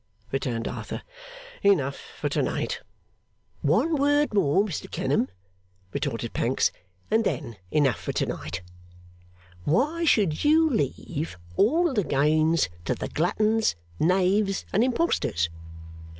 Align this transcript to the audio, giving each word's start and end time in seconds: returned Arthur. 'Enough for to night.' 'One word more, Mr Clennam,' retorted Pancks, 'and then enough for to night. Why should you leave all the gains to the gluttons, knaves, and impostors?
returned 0.31 0.67
Arthur. 0.67 1.03
'Enough 1.61 1.95
for 1.95 2.27
to 2.27 2.41
night.' 2.41 2.81
'One 3.61 3.95
word 3.97 4.33
more, 4.33 4.63
Mr 4.65 4.91
Clennam,' 4.91 5.27
retorted 5.93 6.33
Pancks, 6.33 6.71
'and 7.11 7.23
then 7.23 7.57
enough 7.69 7.99
for 8.01 8.11
to 8.13 8.25
night. 8.25 8.63
Why 9.63 10.03
should 10.05 10.43
you 10.43 10.67
leave 10.67 11.37
all 11.55 11.93
the 11.93 12.03
gains 12.03 12.67
to 12.85 12.95
the 12.95 13.09
gluttons, 13.09 13.75
knaves, 13.99 14.65
and 14.73 14.83
impostors? 14.83 15.49